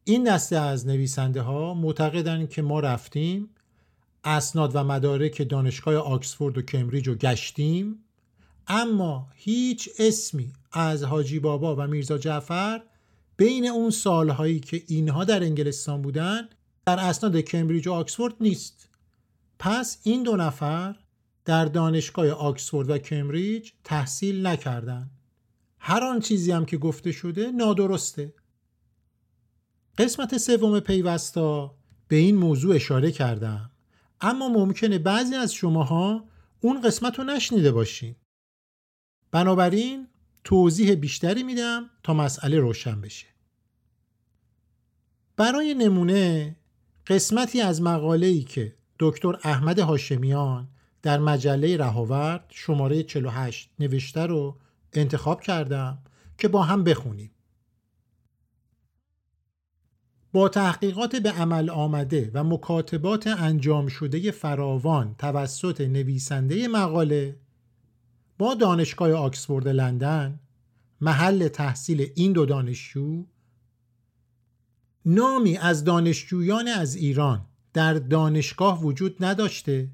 این 0.04 0.24
دسته 0.24 0.58
از 0.58 0.88
نویسنده 0.88 1.42
ها 1.42 1.74
معتقدند 1.74 2.50
که 2.50 2.62
ما 2.62 2.80
رفتیم 2.80 3.50
اسناد 4.24 4.76
و 4.76 4.84
مدارک 4.84 5.50
دانشگاه 5.50 5.96
آکسفورد 5.96 6.58
و 6.58 6.62
کمبریج 6.62 7.08
رو 7.08 7.16
گشتیم 7.16 8.00
اما 8.68 9.28
هیچ 9.36 9.90
اسمی 10.00 10.54
از 10.72 11.04
حاجی 11.04 11.40
بابا 11.40 11.76
و 11.76 11.88
میرزا 11.88 12.18
جعفر 12.18 12.82
بین 13.38 13.68
اون 13.68 13.90
سالهایی 13.90 14.60
که 14.60 14.84
اینها 14.88 15.24
در 15.24 15.44
انگلستان 15.44 16.02
بودن 16.02 16.50
در 16.86 17.00
اسناد 17.00 17.38
کمبریج 17.38 17.88
و 17.88 17.94
آکسفورد 17.94 18.34
نیست 18.42 18.90
پس 19.60 19.98
این 20.04 20.24
دو 20.24 20.36
نفر 20.36 20.96
در 21.46 21.66
دانشگاه 21.66 22.30
آکسفورد 22.30 22.90
و 22.90 22.98
کمبریج 22.98 23.72
تحصیل 23.84 24.48
نکردند. 24.48 25.12
هر 25.80 26.04
آن 26.04 26.20
چیزی 26.20 26.52
هم 26.52 26.66
که 26.66 26.78
گفته 26.78 27.12
شده 27.12 27.52
نادرسته. 27.52 28.34
قسمت 29.98 30.38
سوم 30.38 30.80
پیوستا 30.80 31.78
به 32.08 32.16
این 32.16 32.36
موضوع 32.36 32.76
اشاره 32.76 33.12
کردم 33.12 33.72
اما 34.22 34.50
ممکنه 34.50 35.00
بعضی 35.00 35.36
از 35.36 35.54
شماها 35.54 36.30
اون 36.62 36.82
قسمت 36.82 37.20
رو 37.20 37.26
نشنیده 37.26 37.72
باشین. 37.72 38.16
بنابراین 39.32 40.08
توضیح 40.44 40.96
بیشتری 40.96 41.44
میدم 41.44 41.90
تا 42.04 42.14
مسئله 42.14 42.60
روشن 42.60 43.02
بشه. 43.02 43.28
برای 45.38 45.74
نمونه 45.74 46.56
قسمتی 47.08 47.62
از 47.62 47.82
مقاله 47.82 48.28
ای 48.28 48.44
که 48.44 48.76
دکتر 49.00 49.40
احمد 49.44 49.80
هاشمیان 49.80 50.75
در 51.06 51.20
مجله 51.20 51.78
رهاورد 51.78 52.46
شماره 52.50 53.04
48 53.04 53.70
نوشته 53.80 54.26
رو 54.26 54.58
انتخاب 54.94 55.42
کردم 55.42 55.98
که 56.38 56.48
با 56.48 56.64
هم 56.64 56.84
بخونیم. 56.84 57.32
با 60.34 60.50
تحقیقات 60.50 61.16
به 61.16 61.32
عمل 61.32 61.70
آمده 61.70 62.32
و 62.34 62.44
مکاتبات 62.44 63.28
انجام 63.28 63.88
شده 63.88 64.32
فراوان 64.32 65.16
توسط 65.18 65.82
نویسنده 65.82 66.68
مقاله 66.68 67.40
با 68.38 68.54
دانشگاه 68.54 69.12
آکسفورد 69.12 69.68
لندن 69.68 70.40
محل 71.02 71.48
تحصیل 71.48 72.12
این 72.16 72.34
دو 72.34 72.46
دانشجو 72.46 73.26
نامی 75.06 75.58
از 75.58 75.84
دانشجویان 75.84 76.68
از 76.68 76.96
ایران 76.96 77.46
در 77.74 77.94
دانشگاه 77.94 78.84
وجود 78.84 79.26
نداشته 79.26 79.90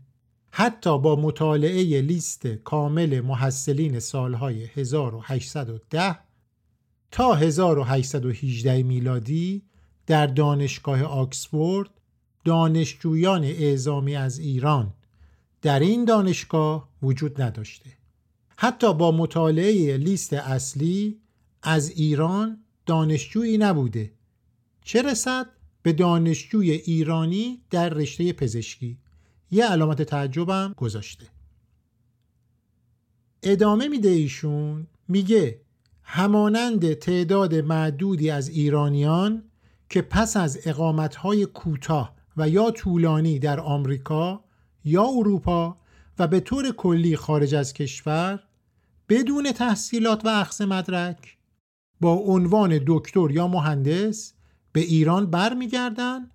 حتی 0.51 1.00
با 1.00 1.15
مطالعه 1.15 2.01
لیست 2.01 2.48
کامل 2.48 3.22
محصلین 3.22 4.00
سالهای 4.00 4.63
1810 4.63 6.20
تا 7.12 7.34
1818 7.34 8.84
میلادی 8.84 9.62
در 10.08 10.27
دانشگاه 10.27 11.03
آکسفورد 11.03 11.89
دانشجویان 12.46 13.43
اعزامی 13.43 14.15
از 14.15 14.39
ایران 14.39 14.93
در 15.62 15.79
این 15.79 16.05
دانشگاه 16.05 16.89
وجود 17.01 17.41
نداشته. 17.41 17.89
حتی 18.58 18.93
با 18.93 19.12
مطالعه 19.12 19.98
لیست 19.98 20.34
اصلی 20.34 21.20
از 21.63 21.89
ایران 21.89 22.63
دانشجویی 22.86 23.58
نبوده. 23.58 24.12
چه 24.84 25.01
رسد 25.01 25.48
به 25.81 25.93
دانشجوی 25.93 26.72
ایرانی 26.72 27.62
در 27.70 27.89
رشته 27.89 28.34
پزشکی؟ 28.34 28.98
یه 29.51 29.65
علامت 29.65 30.01
تعجبم 30.01 30.74
گذاشته. 30.77 31.25
ادامه 33.43 33.88
میده 33.88 34.10
ایشون 34.10 34.88
میگه 35.08 35.62
همانند 36.03 36.93
تعداد 36.93 37.55
معدودی 37.55 38.29
از 38.29 38.50
ایرانیان 38.50 39.43
که 39.89 40.01
پس 40.01 40.38
از 40.38 40.60
اقامتهای 40.65 41.46
کوتاه 41.46 42.15
و 42.38 42.50
یا 42.50 42.72
طولانی 42.72 43.39
در 43.39 43.60
آمریکا 43.60 44.43
یا 44.84 45.03
اروپا 45.03 45.77
و 46.20 46.27
به 46.27 46.39
طور 46.39 46.72
کلی 46.72 47.15
خارج 47.15 47.55
از 47.55 47.74
کشور 47.74 48.43
بدون 49.10 49.51
تحصیلات 49.51 50.25
و 50.25 50.27
اخذ 50.27 50.62
مدرک 50.62 51.38
با 52.01 52.13
عنوان 52.13 52.79
دکتر 52.88 53.31
یا 53.31 53.48
مهندس 53.48 54.34
به 54.72 54.79
ایران 54.79 55.25
برمیگردن 55.25 56.31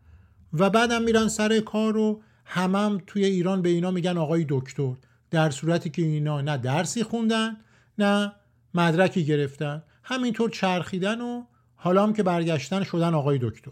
و 0.52 0.70
بعدم 0.70 1.02
میرن 1.02 1.28
سر 1.28 1.60
کار 1.60 1.92
رو 1.92 2.22
همم 2.46 3.02
توی 3.06 3.24
ایران 3.24 3.62
به 3.62 3.68
اینا 3.68 3.90
میگن 3.90 4.18
آقای 4.18 4.46
دکتر. 4.48 4.92
در 5.30 5.50
صورتی 5.50 5.90
که 5.90 6.02
اینا 6.02 6.40
نه 6.40 6.56
درسی 6.56 7.02
خوندن 7.02 7.56
نه 7.98 8.32
مدرکی 8.74 9.24
گرفتن. 9.24 9.82
همینطور 10.02 10.50
چرخیدن 10.50 11.20
و 11.20 11.42
حالا 11.74 12.02
هم 12.02 12.12
که 12.12 12.22
برگشتن 12.22 12.82
شدن 12.82 13.14
آقای 13.14 13.38
دکتر. 13.42 13.70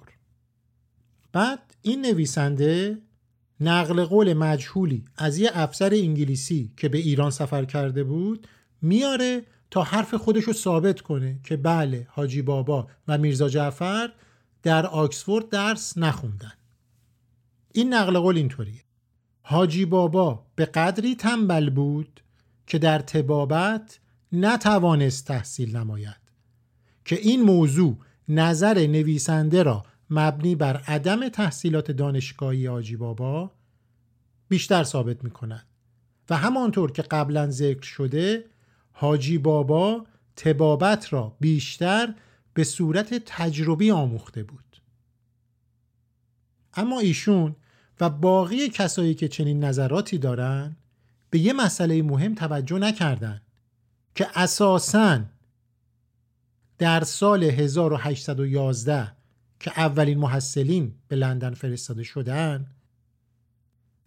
بعد 1.32 1.58
این 1.82 2.06
نویسنده 2.06 2.98
نقل 3.60 4.04
قول 4.04 4.32
مجهولی 4.32 5.04
از 5.16 5.38
یه 5.38 5.50
افسر 5.54 5.90
انگلیسی 5.94 6.72
که 6.76 6.88
به 6.88 6.98
ایران 6.98 7.30
سفر 7.30 7.64
کرده 7.64 8.04
بود 8.04 8.46
میاره 8.82 9.42
تا 9.70 9.82
حرف 9.82 10.14
خودش 10.14 10.44
رو 10.44 10.52
ثابت 10.52 11.00
کنه 11.00 11.40
که 11.44 11.56
بله 11.56 12.06
حاجی 12.10 12.42
بابا 12.42 12.88
و 13.08 13.18
میرزا 13.18 13.48
جعفر 13.48 14.12
در 14.62 14.86
آکسفورد 14.86 15.48
درس 15.48 15.98
نخوندن. 15.98 16.52
این 17.76 17.94
نقل 17.94 18.18
قول 18.18 18.36
اینطوریه. 18.36 18.84
حاجی 19.42 19.84
بابا 19.84 20.46
به 20.54 20.64
قدری 20.64 21.14
تنبل 21.14 21.70
بود 21.70 22.20
که 22.66 22.78
در 22.78 22.98
تبابت 22.98 24.00
نتوانست 24.32 25.26
تحصیل 25.26 25.76
نماید. 25.76 26.16
که 27.04 27.16
این 27.16 27.42
موضوع 27.42 27.98
نظر 28.28 28.86
نویسنده 28.86 29.62
را 29.62 29.84
مبنی 30.10 30.54
بر 30.54 30.76
عدم 30.76 31.28
تحصیلات 31.28 31.90
دانشگاهی 31.90 32.66
حاجی 32.66 32.96
بابا 32.96 33.52
بیشتر 34.48 34.84
ثابت 34.84 35.24
می 35.24 35.30
کند 35.30 35.66
و 36.30 36.36
همانطور 36.36 36.92
که 36.92 37.02
قبلا 37.02 37.50
ذکر 37.50 37.82
شده 37.82 38.44
حاجی 38.92 39.38
بابا 39.38 40.06
تبابت 40.36 41.12
را 41.12 41.36
بیشتر 41.40 42.14
به 42.54 42.64
صورت 42.64 43.14
تجربی 43.14 43.90
آموخته 43.90 44.42
بود. 44.42 44.80
اما 46.74 47.00
ایشون 47.00 47.56
و 48.00 48.10
باقی 48.10 48.68
کسایی 48.68 49.14
که 49.14 49.28
چنین 49.28 49.64
نظراتی 49.64 50.18
دارن 50.18 50.76
به 51.30 51.38
یه 51.38 51.52
مسئله 51.52 52.02
مهم 52.02 52.34
توجه 52.34 52.78
نکردن 52.78 53.40
که 54.14 54.38
اساساً 54.38 55.20
در 56.78 57.04
سال 57.04 57.44
1811 57.44 59.12
که 59.60 59.72
اولین 59.76 60.18
محصلین 60.18 60.94
به 61.08 61.16
لندن 61.16 61.54
فرستاده 61.54 62.02
شدن 62.02 62.66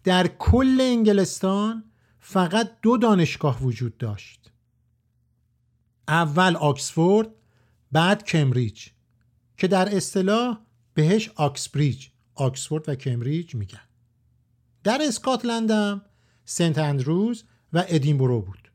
در 0.04 0.26
کل 0.26 0.78
انگلستان 0.80 1.84
فقط 2.18 2.70
دو 2.82 2.96
دانشگاه 2.96 3.62
وجود 3.62 3.98
داشت. 3.98 4.50
اول 6.08 6.56
آکسفورد 6.56 7.28
بعد 7.92 8.24
کمبریج 8.24 8.88
که 9.56 9.68
در 9.68 9.96
اصطلاح 9.96 10.58
بهش 10.94 11.28
آکسبریج 11.28 12.08
آکسفورد 12.38 12.88
و 12.88 12.94
کمبریج 12.94 13.54
میگن. 13.54 13.80
در 14.84 14.98
اسکاتلند 15.02 15.70
هم 15.70 16.02
سنت 16.44 16.78
اندروز 16.78 17.44
و 17.72 17.84
ادینبرو 17.88 18.40
بود. 18.40 18.70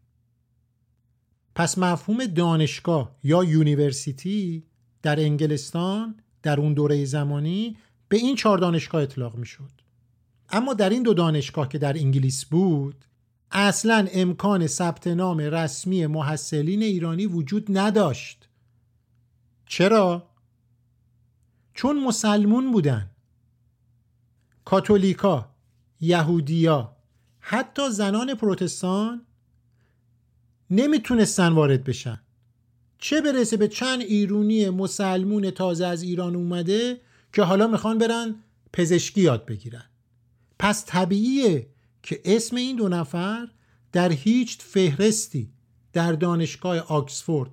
پس 1.55 1.77
مفهوم 1.77 2.25
دانشگاه 2.25 3.15
یا 3.23 3.43
university 3.43 4.63
در 5.01 5.19
انگلستان 5.19 6.15
در 6.41 6.59
اون 6.59 6.73
دوره 6.73 7.05
زمانی 7.05 7.77
به 8.09 8.17
این 8.17 8.35
چهار 8.35 8.57
دانشگاه 8.57 9.01
اطلاق 9.01 9.35
می‌شد. 9.35 9.71
اما 10.49 10.73
در 10.73 10.89
این 10.89 11.03
دو 11.03 11.13
دانشگاه 11.13 11.69
که 11.69 11.77
در 11.77 11.97
انگلیس 11.97 12.45
بود 12.45 13.05
اصلا 13.51 14.07
امکان 14.11 14.67
ثبت 14.67 15.07
نام 15.07 15.37
رسمی 15.37 16.07
محصلین 16.07 16.83
ایرانی 16.83 17.25
وجود 17.25 17.77
نداشت. 17.77 18.49
چرا؟ 19.65 20.29
چون 21.73 22.03
مسلمون 22.03 22.71
بودن. 22.71 23.09
کاتولیکا 24.65 25.49
یهودیا 26.01 26.95
حتی 27.39 27.89
زنان 27.89 28.35
پروتستان 28.35 29.25
نمی‌تونستن 30.69 31.47
وارد 31.47 31.83
بشن. 31.83 32.21
چه 32.97 33.21
برسه 33.21 33.57
به 33.57 33.67
چند 33.67 34.01
ایرونی 34.01 34.69
مسلمون 34.69 35.51
تازه 35.51 35.85
از 35.85 36.03
ایران 36.03 36.35
اومده 36.35 37.01
که 37.33 37.43
حالا 37.43 37.67
می‌خوان 37.67 37.97
برن 37.97 38.35
پزشکی 38.73 39.21
یاد 39.21 39.45
بگیرن. 39.45 39.85
پس 40.59 40.85
طبیعیه 40.85 41.67
که 42.03 42.21
اسم 42.25 42.55
این 42.55 42.75
دو 42.75 42.89
نفر 42.89 43.47
در 43.91 44.11
هیچ 44.11 44.57
فهرستی 44.59 45.51
در 45.93 46.11
دانشگاه 46.13 46.79
آکسفورد 46.79 47.51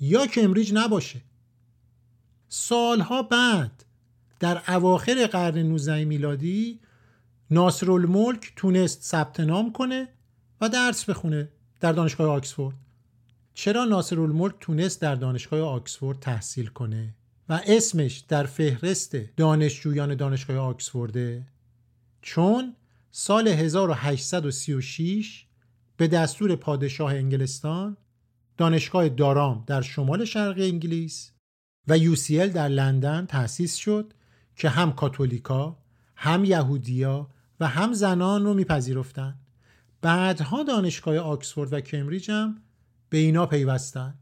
یا 0.00 0.26
کمبریج 0.26 0.72
نباشه. 0.74 1.20
سالها 2.48 3.22
بعد 3.22 3.84
در 4.40 4.62
اواخر 4.68 5.26
قرن 5.26 5.58
19 5.58 6.04
میلادی 6.04 6.80
ناصر 7.50 7.90
الملک 7.90 8.52
تونست 8.56 9.02
ثبت 9.02 9.40
نام 9.40 9.72
کنه 9.72 10.08
و 10.60 10.68
درس 10.68 11.04
بخونه 11.04 11.48
در 11.80 11.92
دانشگاه 11.92 12.30
آکسفورد. 12.30 12.76
چرا 13.54 13.84
ناصر 13.84 14.20
الملک 14.20 14.54
تونست 14.60 15.00
در 15.00 15.14
دانشگاه 15.14 15.60
آکسفورد 15.60 16.20
تحصیل 16.20 16.66
کنه 16.66 17.14
و 17.48 17.60
اسمش 17.66 18.18
در 18.18 18.46
فهرست 18.46 19.16
دانشجویان 19.36 20.14
دانشگاه 20.14 20.56
آکسفورده 20.56 21.46
چون 22.22 22.74
سال 23.10 23.48
1836 23.48 25.46
به 25.96 26.08
دستور 26.08 26.56
پادشاه 26.56 27.14
انگلستان 27.14 27.96
دانشگاه 28.56 29.08
دارام 29.08 29.64
در 29.66 29.82
شمال 29.82 30.24
شرق 30.24 30.58
انگلیس 30.58 31.32
و 31.88 31.98
UCL 31.98 32.30
در 32.30 32.68
لندن 32.68 33.26
تأسیس 33.26 33.74
شد 33.74 34.14
که 34.58 34.68
هم 34.68 34.92
کاتولیکا 34.92 35.76
هم 36.16 36.44
یهودیا 36.44 37.30
و 37.60 37.68
هم 37.68 37.92
زنان 37.92 38.44
رو 38.44 38.54
میپذیرفتن. 38.54 39.34
بعدها 40.00 40.62
دانشگاه 40.62 41.18
آکسفورد 41.18 41.72
و 41.72 41.80
کمبریج 41.80 42.30
هم 42.30 42.62
به 43.08 43.18
اینا 43.18 43.46
پیوستن. 43.46 44.14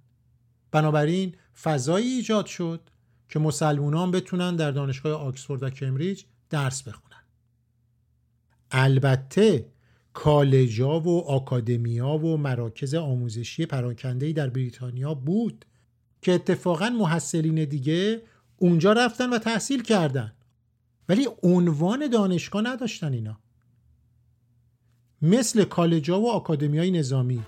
بنابراین 0.71 1.35
فضایی 1.63 2.07
ایجاد 2.07 2.47
شد 2.47 2.81
که 3.29 3.39
مسلمانان 3.39 4.11
بتونن 4.11 4.57
در 4.57 4.71
دانشگاه 4.71 5.13
آکسفورد 5.13 5.63
و 5.63 5.71
کمبریج 5.71 6.25
درس 6.51 6.83
بخونن. 6.83 7.25
البته 8.71 9.67
کالجا 10.13 11.01
و 11.01 11.29
آکادمیا 11.29 12.09
و 12.09 12.37
مراکز 12.37 12.95
آموزشی 12.95 13.67
پراکندهی 13.67 14.33
در 14.33 14.51
بریتانیا 14.51 15.15
بود 15.15 15.65
که 16.23 16.33
اتفاقا 16.33 16.91
محصلین 16.91 17.65
دیگه 17.65 18.23
اونجا 18.57 18.93
رفتن 18.93 19.31
و 19.31 19.39
تحصیل 19.39 19.83
کردن. 19.83 20.33
ولی 21.09 21.29
عنوان 21.43 22.11
دانشگاه 22.11 22.63
نداشتن 22.63 23.13
اینا. 23.13 23.39
مثل 25.23 25.65
کالجا 25.65 26.21
و 26.21 26.31
آکادمیای 26.31 26.91
نظامی 26.91 27.43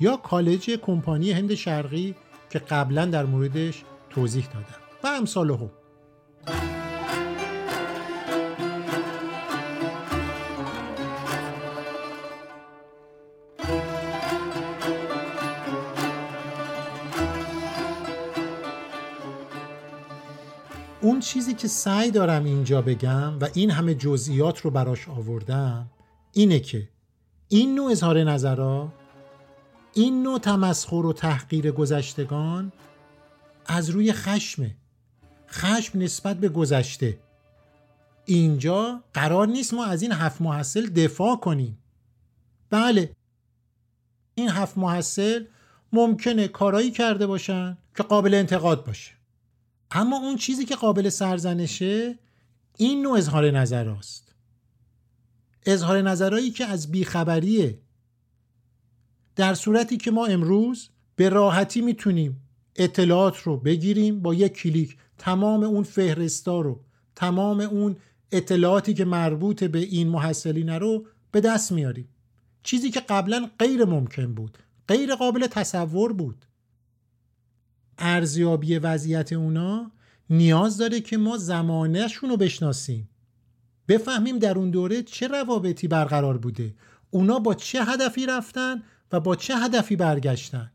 یا 0.00 0.16
کالج 0.16 0.70
کمپانی 0.70 1.32
هند 1.32 1.54
شرقی 1.54 2.14
که 2.50 2.58
قبلا 2.58 3.06
در 3.06 3.24
موردش 3.24 3.82
توضیح 4.10 4.46
دادم. 4.46 4.84
و 5.04 5.06
امثال 5.06 5.50
هم. 5.50 5.70
چیزی 21.34 21.54
که 21.54 21.68
سعی 21.68 22.10
دارم 22.10 22.44
اینجا 22.44 22.82
بگم 22.82 23.38
و 23.40 23.48
این 23.54 23.70
همه 23.70 23.94
جزئیات 23.94 24.60
رو 24.60 24.70
براش 24.70 25.08
آوردم 25.08 25.90
اینه 26.32 26.60
که 26.60 26.88
این 27.48 27.74
نوع 27.74 27.90
اظهار 27.90 28.24
نظرها 28.24 28.92
این 29.94 30.22
نوع 30.22 30.38
تمسخر 30.38 30.94
و 31.06 31.12
تحقیر 31.12 31.70
گذشتگان 31.70 32.72
از 33.66 33.90
روی 33.90 34.12
خشمه. 34.12 34.76
خشم 35.48 35.98
نسبت 35.98 36.36
به 36.36 36.48
گذشته. 36.48 37.18
اینجا 38.24 39.00
قرار 39.14 39.46
نیست 39.46 39.74
ما 39.74 39.84
از 39.84 40.02
این 40.02 40.12
هفت 40.12 40.42
محصل 40.42 40.86
دفاع 40.86 41.36
کنیم. 41.36 41.78
بله. 42.70 43.12
این 44.34 44.48
هفت 44.48 44.78
محصل 44.78 45.44
ممکنه 45.92 46.48
کارایی 46.48 46.90
کرده 46.90 47.26
باشن 47.26 47.78
که 47.96 48.02
قابل 48.02 48.34
انتقاد 48.34 48.84
باشه. 48.86 49.23
اما 49.94 50.16
اون 50.16 50.36
چیزی 50.36 50.64
که 50.64 50.76
قابل 50.76 51.08
سرزنشه 51.08 52.18
این 52.76 53.02
نوع 53.02 53.18
اظهار 53.18 53.50
نظر 53.50 53.88
است 53.88 54.34
اظهار 55.66 56.02
نظرهایی 56.02 56.50
که 56.50 56.64
از 56.64 56.90
بیخبریه. 56.90 57.78
در 59.36 59.54
صورتی 59.54 59.96
که 59.96 60.10
ما 60.10 60.26
امروز 60.26 60.90
به 61.16 61.28
راحتی 61.28 61.80
می‌تونیم 61.80 62.40
اطلاعات 62.76 63.38
رو 63.38 63.56
بگیریم 63.56 64.20
با 64.20 64.34
یک 64.34 64.52
کلیک. 64.52 64.96
تمام 65.18 65.62
اون 65.62 65.82
فهرستا 65.82 66.60
رو 66.60 66.80
تمام 67.16 67.60
اون 67.60 67.96
اطلاعاتی 68.32 68.94
که 68.94 69.04
مربوط 69.04 69.64
به 69.64 69.78
این 69.78 70.08
محصلین 70.08 70.68
رو 70.68 71.06
به 71.30 71.40
دست 71.40 71.72
میاریم. 71.72 72.08
چیزی 72.62 72.90
که 72.90 73.00
قبلا 73.00 73.50
غیر 73.58 73.84
ممکن 73.84 74.34
بود 74.34 74.58
غیر 74.88 75.14
قابل 75.14 75.46
تصور 75.46 76.12
بود. 76.12 76.46
ارزیابی 77.98 78.78
وضعیت 78.78 79.32
اونا 79.32 79.90
نیاز 80.30 80.78
داره 80.78 81.00
که 81.00 81.16
ما 81.16 81.36
زمانهشون 81.36 82.30
رو 82.30 82.36
بشناسیم. 82.36 83.08
بفهمیم 83.88 84.38
در 84.38 84.58
اون 84.58 84.70
دوره 84.70 85.02
چه 85.02 85.28
روابطی 85.28 85.88
برقرار 85.88 86.38
بوده. 86.38 86.74
اونا 87.10 87.38
با 87.38 87.54
چه 87.54 87.84
هدفی 87.84 88.26
رفتن 88.26 88.82
و 89.12 89.20
با 89.20 89.36
چه 89.36 89.56
هدفی 89.56 89.96
برگشتن. 89.96 90.70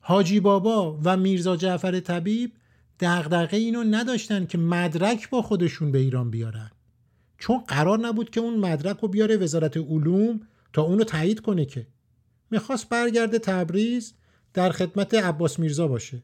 حاجی 0.00 0.40
بابا 0.40 1.00
و 1.04 1.16
میرزا 1.16 1.56
جعفر 1.56 2.00
طبیب 2.00 2.52
دغدغه 3.00 3.56
اینو 3.56 3.84
نداشتن 3.84 4.46
که 4.46 4.58
مدرک 4.58 5.30
با 5.30 5.42
خودشون 5.42 5.92
به 5.92 5.98
ایران 5.98 6.30
بیارن. 6.30 6.70
چون 7.38 7.58
قرار 7.58 7.98
نبود 7.98 8.30
که 8.30 8.40
اون 8.40 8.56
مدرک 8.56 8.98
رو 9.00 9.08
بیاره 9.08 9.36
وزارت 9.36 9.76
علوم 9.76 10.40
تا 10.72 10.82
اونو 10.82 11.04
تایید 11.04 11.40
کنه 11.40 11.64
که. 11.64 11.86
می‌خواست 12.50 12.88
برگرده 12.88 13.38
تبریز 13.38 14.14
در 14.54 14.70
خدمت 14.70 15.14
عباس 15.14 15.58
میرزا 15.58 15.88
باشه. 15.88 16.22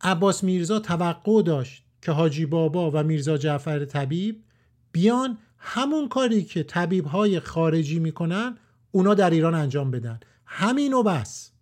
عباس 0.00 0.44
میرزا 0.44 0.78
توقع 0.78 1.42
داشت 1.42 1.84
که 2.02 2.12
حاجی 2.12 2.46
بابا 2.46 2.90
و 2.90 3.02
میرزا 3.02 3.38
جعفر 3.38 3.84
طبیب 3.84 4.44
بیان 4.92 5.38
همون 5.58 6.08
کاری 6.08 6.44
که 6.44 6.62
طبیب 6.62 7.06
های 7.06 7.40
خارجی 7.40 7.98
می‌کنن 7.98 8.58
اونا 8.90 9.14
در 9.14 9.30
ایران 9.30 9.54
انجام 9.54 9.90
بدن. 9.90 10.20
همین 10.46 10.92
و 10.92 11.02
بس. 11.02 11.52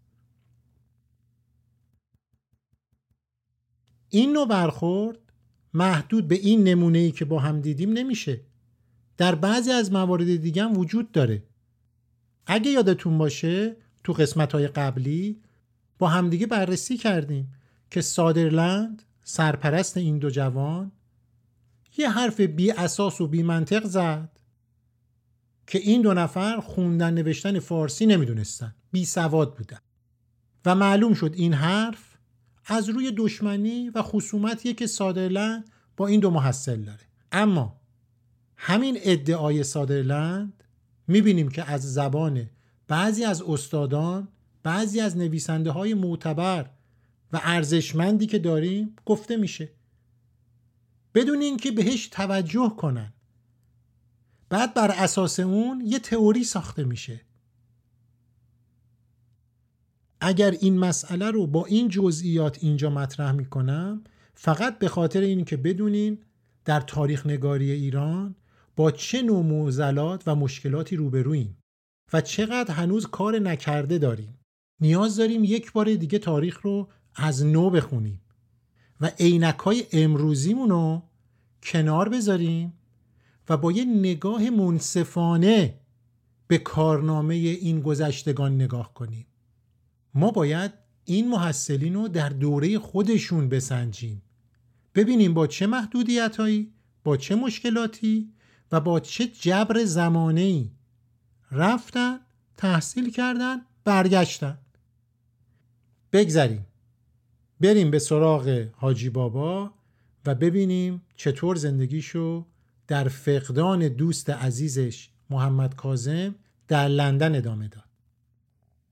این 4.08 4.32
نوع 4.32 4.48
برخورد 4.48 5.18
محدود 5.74 6.28
به 6.28 6.34
این 6.34 6.64
نمونه 6.64 6.98
ای 6.98 7.10
که 7.12 7.24
با 7.24 7.38
هم 7.38 7.60
دیدیم 7.60 7.92
نمیشه. 7.92 8.40
در 9.16 9.34
بعضی 9.34 9.70
از 9.70 9.92
موارد 9.92 10.36
دیگه 10.36 10.64
هم 10.64 10.78
وجود 10.78 11.12
داره. 11.12 11.42
اگه 12.46 12.70
یادتون 12.70 13.18
باشه 13.18 13.76
تو 14.04 14.12
قسمت 14.12 14.52
های 14.52 14.68
قبلی 14.68 15.43
با 15.98 16.08
همدیگه 16.08 16.46
بررسی 16.46 16.96
کردیم 16.96 17.54
که 17.90 18.00
سادرلند 18.00 19.02
سرپرست 19.24 19.96
این 19.96 20.18
دو 20.18 20.30
جوان 20.30 20.92
یه 21.98 22.10
حرف 22.10 22.40
بی 22.40 22.70
اساس 22.70 23.20
و 23.20 23.26
بی 23.26 23.42
منطق 23.42 23.84
زد 23.84 24.38
که 25.66 25.78
این 25.78 26.02
دو 26.02 26.14
نفر 26.14 26.60
خوندن 26.60 27.14
نوشتن 27.14 27.58
فارسی 27.58 28.06
نمی‌دونستن. 28.06 28.74
بی 28.92 29.04
سواد 29.04 29.56
بودن. 29.56 29.78
و 30.64 30.74
معلوم 30.74 31.14
شد 31.14 31.32
این 31.36 31.52
حرف 31.52 32.16
از 32.66 32.88
روی 32.88 33.12
دشمنی 33.16 33.90
و 33.94 34.02
خصومتیه 34.02 34.74
که 34.74 34.86
سادرلند 34.86 35.70
با 35.96 36.06
این 36.06 36.20
دو 36.20 36.30
محصل 36.30 36.80
داره. 36.80 37.00
اما 37.32 37.80
همین 38.56 38.98
ادعای 39.02 39.64
سادرلند 39.64 40.64
می‌بینیم 41.06 41.48
که 41.48 41.70
از 41.70 41.94
زبان 41.94 42.50
بعضی 42.88 43.24
از 43.24 43.42
استادان 43.42 44.28
بعضی 44.64 45.00
از 45.00 45.16
نویسنده 45.16 45.70
های 45.70 45.94
معتبر 45.94 46.70
و 47.32 47.40
ارزشمندی 47.42 48.26
که 48.26 48.38
داریم 48.38 48.96
گفته 49.06 49.36
میشه. 49.36 49.68
بدون 51.14 51.40
اینکه 51.40 51.72
بهش 51.72 52.08
توجه 52.08 52.74
کنن. 52.76 53.12
بعد 54.48 54.74
بر 54.74 54.90
اساس 54.90 55.40
اون 55.40 55.82
یه 55.86 55.98
تئوری 55.98 56.44
ساخته 56.44 56.84
میشه. 56.84 57.20
اگر 60.20 60.50
این 60.50 60.78
مسئله 60.78 61.30
رو 61.30 61.46
با 61.46 61.66
این 61.66 61.88
جزئیات 61.88 62.58
اینجا 62.60 62.90
مطرح 62.90 63.32
می‌کنم 63.32 64.04
فقط 64.34 64.78
به 64.78 64.88
خاطر 64.88 65.20
این 65.20 65.44
که 65.44 65.56
بدونین 65.56 66.18
در 66.64 66.80
تاریخ 66.80 67.26
نگاری 67.26 67.70
ایران 67.70 68.34
با 68.76 68.90
چه 68.90 69.22
نوع 69.22 69.44
معضلات 69.44 70.22
و 70.26 70.34
مشکلاتی 70.34 70.96
روبرویم 70.96 71.56
و 72.12 72.20
چقدر 72.20 72.74
هنوز 72.74 73.06
کار 73.06 73.38
نکرده 73.38 73.98
داریم. 73.98 74.38
نیاز 74.80 75.16
داریم 75.16 75.44
یک 75.44 75.72
بار 75.72 75.94
دیگه 75.94 76.18
تاریخ 76.18 76.60
رو 76.60 76.88
از 77.14 77.46
نو 77.46 77.70
بخونیم 77.70 78.20
و 79.00 79.10
عینک 79.18 79.58
های 79.58 79.84
امروزیمون 79.92 80.70
رو 80.70 81.02
کنار 81.62 82.08
بذاریم 82.08 82.72
و 83.48 83.56
با 83.56 83.72
یه 83.72 83.84
نگاه 83.84 84.50
منصفانه 84.50 85.80
به 86.46 86.58
کارنامه 86.58 87.34
این 87.34 87.80
گذشتگان 87.80 88.54
نگاه 88.54 88.94
کنیم. 88.94 89.26
ما 90.14 90.30
باید 90.30 90.72
این 91.04 91.28
محصلین 91.28 91.94
رو 91.94 92.08
در 92.08 92.28
دوره 92.28 92.78
خودشون 92.78 93.48
بسنجیم. 93.48 94.22
ببینیم 94.94 95.34
با 95.34 95.46
چه 95.46 95.66
محدودیت 95.66 96.36
با 97.04 97.16
چه 97.16 97.34
مشکلاتی 97.34 98.32
و 98.72 98.80
با 98.80 99.00
چه 99.00 99.26
جبر 99.26 99.84
زمانه‌ای 99.84 100.70
رفتن 101.50 102.18
تحصیل 102.56 103.10
کردن 103.10 103.60
برگشتن. 103.84 104.58
بگذریم. 106.14 106.66
بریم 107.60 107.90
به 107.90 107.98
سراغ 107.98 108.66
حاجی 108.72 109.10
بابا 109.10 109.70
و 110.26 110.34
ببینیم 110.34 111.02
چطور 111.16 111.56
زندگیشو 111.56 112.46
در 112.86 113.08
فقدان 113.08 113.88
دوست 113.88 114.30
عزیزش 114.30 115.10
محمد 115.30 115.74
کازم 115.74 116.34
در 116.68 116.88
لندن 116.88 117.34
ادامه 117.34 117.68
داد. 117.68 117.84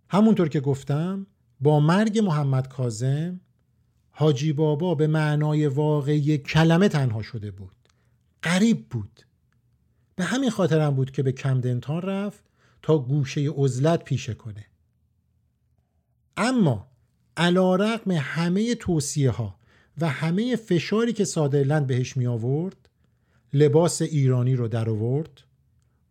همونطور 0.08 0.48
که 0.48 0.60
گفتم 0.60 1.26
با 1.60 1.80
مرگ 1.80 2.18
محمد 2.18 2.68
کازم 2.68 3.40
حاجی 4.10 4.52
بابا 4.52 4.94
به 4.94 5.06
معنای 5.06 5.66
واقعی 5.66 6.38
کلمه 6.38 6.88
تنها 6.88 7.22
شده 7.22 7.50
بود. 7.50 7.76
غریب 8.42 8.88
بود. 8.88 9.20
به 10.16 10.24
همین 10.24 10.50
خاطرم 10.50 10.94
بود 10.94 11.10
که 11.10 11.22
به 11.22 11.32
کمدنتان 11.32 12.02
رفت 12.02 12.44
تا 12.82 12.98
گوشه 12.98 13.50
عزلت 13.50 14.04
پیشه 14.04 14.34
کنه. 14.34 14.66
اما 16.36 16.91
علا 17.36 17.76
رقم 17.76 18.10
همه 18.10 18.74
توصیه 18.74 19.30
ها 19.30 19.58
و 20.00 20.08
همه 20.08 20.56
فشاری 20.56 21.12
که 21.12 21.24
سادرلند 21.24 21.86
بهش 21.86 22.16
می 22.16 22.26
آورد 22.26 22.88
لباس 23.52 24.02
ایرانی 24.02 24.56
رو 24.56 24.68
در 24.68 24.90
آورد 24.90 25.42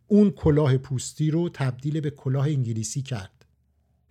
اون 0.08 0.30
کلاه 0.30 0.76
پوستی 0.76 1.30
رو 1.30 1.48
تبدیل 1.48 2.00
به 2.00 2.10
کلاه 2.10 2.46
انگلیسی 2.46 3.02
کرد. 3.02 3.46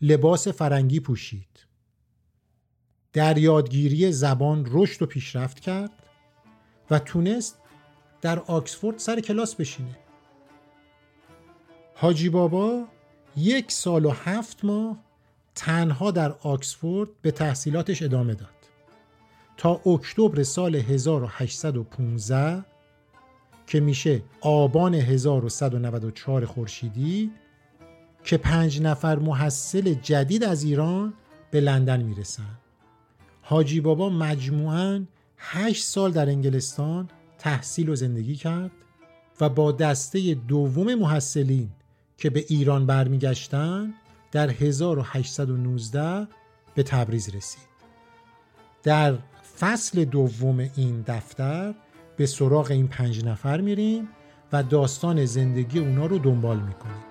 لباس 0.01 0.47
فرنگی 0.47 0.99
پوشید. 0.99 1.65
در 3.13 3.37
یادگیری 3.37 4.11
زبان 4.11 4.67
رشد 4.69 5.01
و 5.01 5.05
پیشرفت 5.05 5.59
کرد 5.59 5.91
و 6.91 6.99
تونست 6.99 7.57
در 8.21 8.39
آکسفورد 8.39 8.97
سر 8.97 9.19
کلاس 9.19 9.55
بشینه. 9.55 9.97
حاجی 11.95 12.29
بابا 12.29 12.87
یک 13.37 13.71
سال 13.71 14.05
و 14.05 14.09
هفت 14.09 14.65
ماه 14.65 15.03
تنها 15.55 16.11
در 16.11 16.31
آکسفورد 16.31 17.09
به 17.21 17.31
تحصیلاتش 17.31 18.01
ادامه 18.01 18.33
داد. 18.33 18.49
تا 19.57 19.81
اکتبر 19.85 20.43
سال 20.43 20.75
1815 20.75 22.65
که 23.67 23.79
میشه 23.79 24.21
آبان 24.41 24.95
1194 24.95 26.45
خورشیدی 26.45 27.31
که 28.23 28.37
پنج 28.37 28.81
نفر 28.81 29.19
محصل 29.19 29.93
جدید 29.93 30.43
از 30.43 30.63
ایران 30.63 31.13
به 31.51 31.61
لندن 31.61 32.01
می‌رسن. 32.01 32.59
حاجی 33.41 33.81
بابا 33.81 34.09
مجموعاً 34.09 35.05
هشت 35.37 35.83
سال 35.83 36.11
در 36.11 36.29
انگلستان 36.29 37.09
تحصیل 37.37 37.89
و 37.89 37.95
زندگی 37.95 38.35
کرد 38.35 38.71
و 39.41 39.49
با 39.49 39.71
دسته 39.71 40.33
دوم 40.33 40.95
محصلین 40.95 41.69
که 42.17 42.29
به 42.29 42.45
ایران 42.47 42.85
برمیگشتن 42.85 43.93
در 44.31 44.49
1819 44.49 46.27
به 46.75 46.83
تبریز 46.83 47.35
رسید. 47.35 47.71
در 48.83 49.17
فصل 49.59 50.05
دوم 50.05 50.59
این 50.75 51.01
دفتر 51.07 51.73
به 52.17 52.25
سراغ 52.25 52.71
این 52.71 52.87
پنج 52.87 53.25
نفر 53.25 53.61
میریم 53.61 54.07
و 54.53 54.63
داستان 54.63 55.25
زندگی 55.25 55.79
اونا 55.79 56.05
رو 56.05 56.17
دنبال 56.17 56.59
می‌کنیم. 56.59 57.10